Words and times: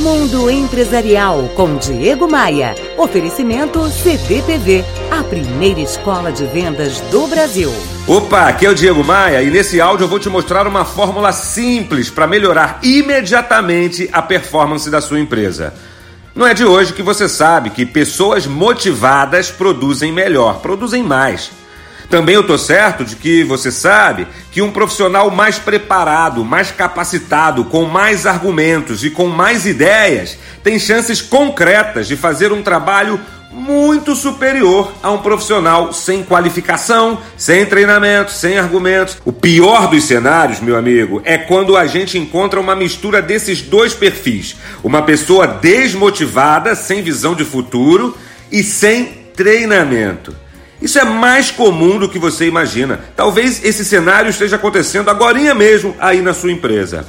Mundo 0.00 0.50
Empresarial 0.50 1.50
com 1.54 1.76
Diego 1.76 2.26
Maia. 2.26 2.74
Oferecimento 2.96 3.86
CDPV, 3.90 4.82
a 5.10 5.22
primeira 5.22 5.78
escola 5.78 6.32
de 6.32 6.46
vendas 6.46 7.02
do 7.10 7.26
Brasil. 7.26 7.70
Opa, 8.06 8.48
aqui 8.48 8.64
é 8.64 8.70
o 8.70 8.74
Diego 8.74 9.04
Maia 9.04 9.42
e 9.42 9.50
nesse 9.50 9.78
áudio 9.78 10.04
eu 10.04 10.08
vou 10.08 10.18
te 10.18 10.30
mostrar 10.30 10.66
uma 10.66 10.86
fórmula 10.86 11.32
simples 11.32 12.08
para 12.08 12.26
melhorar 12.26 12.80
imediatamente 12.82 14.08
a 14.10 14.22
performance 14.22 14.88
da 14.88 15.02
sua 15.02 15.20
empresa. 15.20 15.74
Não 16.34 16.46
é 16.46 16.54
de 16.54 16.64
hoje 16.64 16.94
que 16.94 17.02
você 17.02 17.28
sabe 17.28 17.68
que 17.68 17.84
pessoas 17.84 18.46
motivadas 18.46 19.50
produzem 19.50 20.10
melhor, 20.10 20.60
produzem 20.60 21.02
mais. 21.02 21.50
Também 22.10 22.34
eu 22.34 22.42
tô 22.42 22.58
certo 22.58 23.04
de 23.04 23.14
que 23.14 23.44
você 23.44 23.70
sabe 23.70 24.26
que 24.50 24.60
um 24.60 24.72
profissional 24.72 25.30
mais 25.30 25.60
preparado, 25.60 26.44
mais 26.44 26.72
capacitado, 26.72 27.64
com 27.66 27.84
mais 27.84 28.26
argumentos 28.26 29.04
e 29.04 29.10
com 29.10 29.28
mais 29.28 29.64
ideias, 29.64 30.36
tem 30.64 30.76
chances 30.76 31.22
concretas 31.22 32.08
de 32.08 32.16
fazer 32.16 32.52
um 32.52 32.62
trabalho 32.62 33.20
muito 33.52 34.16
superior 34.16 34.92
a 35.02 35.10
um 35.12 35.18
profissional 35.18 35.92
sem 35.92 36.24
qualificação, 36.24 37.20
sem 37.36 37.64
treinamento, 37.64 38.32
sem 38.32 38.58
argumentos. 38.58 39.16
O 39.24 39.32
pior 39.32 39.88
dos 39.88 40.02
cenários, 40.04 40.60
meu 40.60 40.76
amigo, 40.76 41.22
é 41.24 41.38
quando 41.38 41.76
a 41.76 41.86
gente 41.86 42.18
encontra 42.18 42.58
uma 42.58 42.74
mistura 42.74 43.22
desses 43.22 43.62
dois 43.62 43.94
perfis: 43.94 44.56
uma 44.82 45.02
pessoa 45.02 45.46
desmotivada, 45.46 46.74
sem 46.74 47.02
visão 47.02 47.36
de 47.36 47.44
futuro 47.44 48.16
e 48.50 48.64
sem 48.64 49.04
treinamento. 49.36 50.34
Isso 50.80 50.98
é 50.98 51.04
mais 51.04 51.50
comum 51.50 51.98
do 51.98 52.08
que 52.08 52.18
você 52.18 52.46
imagina. 52.46 53.00
Talvez 53.14 53.62
esse 53.64 53.84
cenário 53.84 54.30
esteja 54.30 54.56
acontecendo 54.56 55.10
agora 55.10 55.54
mesmo 55.54 55.94
aí 55.98 56.22
na 56.22 56.32
sua 56.32 56.52
empresa. 56.52 57.06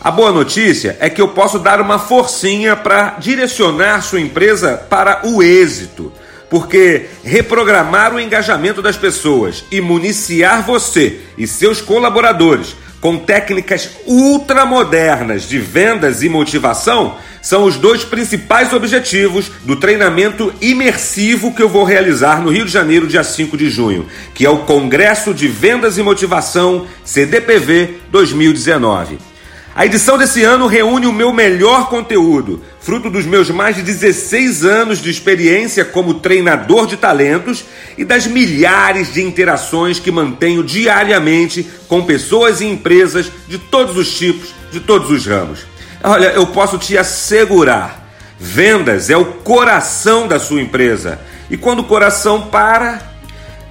A 0.00 0.10
boa 0.10 0.32
notícia 0.32 0.96
é 0.98 1.08
que 1.08 1.22
eu 1.22 1.28
posso 1.28 1.60
dar 1.60 1.80
uma 1.80 1.98
forcinha 1.98 2.74
para 2.74 3.16
direcionar 3.20 4.02
sua 4.02 4.20
empresa 4.20 4.76
para 4.90 5.20
o 5.24 5.42
êxito. 5.42 6.12
Porque 6.50 7.06
reprogramar 7.22 8.12
o 8.12 8.20
engajamento 8.20 8.82
das 8.82 8.96
pessoas 8.96 9.64
e 9.70 9.80
municiar 9.80 10.62
você 10.62 11.20
e 11.38 11.46
seus 11.46 11.80
colaboradores 11.80 12.76
com 13.02 13.18
técnicas 13.18 13.90
ultramodernas 14.06 15.48
de 15.48 15.58
vendas 15.58 16.22
e 16.22 16.28
motivação 16.28 17.16
são 17.42 17.64
os 17.64 17.76
dois 17.76 18.04
principais 18.04 18.72
objetivos 18.72 19.50
do 19.64 19.74
treinamento 19.74 20.54
imersivo 20.60 21.52
que 21.52 21.60
eu 21.60 21.68
vou 21.68 21.82
realizar 21.82 22.40
no 22.40 22.50
Rio 22.50 22.64
de 22.64 22.70
Janeiro, 22.70 23.08
dia 23.08 23.24
5 23.24 23.56
de 23.56 23.68
junho, 23.68 24.06
que 24.32 24.46
é 24.46 24.50
o 24.50 24.58
Congresso 24.58 25.34
de 25.34 25.48
Vendas 25.48 25.98
e 25.98 26.02
Motivação 26.02 26.86
CDPV 27.04 27.96
2019. 28.12 29.31
A 29.74 29.86
edição 29.86 30.18
desse 30.18 30.44
ano 30.44 30.66
reúne 30.66 31.06
o 31.06 31.12
meu 31.12 31.32
melhor 31.32 31.88
conteúdo, 31.88 32.62
fruto 32.78 33.08
dos 33.08 33.24
meus 33.24 33.48
mais 33.48 33.74
de 33.74 33.80
16 33.80 34.66
anos 34.66 35.00
de 35.00 35.08
experiência 35.08 35.82
como 35.82 36.20
treinador 36.20 36.86
de 36.86 36.98
talentos 36.98 37.64
e 37.96 38.04
das 38.04 38.26
milhares 38.26 39.14
de 39.14 39.22
interações 39.22 39.98
que 39.98 40.10
mantenho 40.10 40.62
diariamente 40.62 41.66
com 41.88 42.04
pessoas 42.04 42.60
e 42.60 42.66
empresas 42.66 43.32
de 43.48 43.56
todos 43.56 43.96
os 43.96 44.12
tipos, 44.12 44.54
de 44.70 44.78
todos 44.78 45.10
os 45.10 45.26
ramos. 45.26 45.60
Olha, 46.04 46.26
eu 46.26 46.46
posso 46.48 46.76
te 46.76 46.98
assegurar: 46.98 48.12
vendas 48.38 49.08
é 49.08 49.16
o 49.16 49.24
coração 49.24 50.28
da 50.28 50.38
sua 50.38 50.60
empresa. 50.60 51.18
E 51.48 51.56
quando 51.56 51.78
o 51.78 51.84
coração 51.84 52.42
para, 52.48 53.00